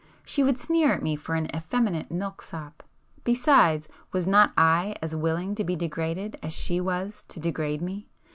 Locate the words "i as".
4.57-5.15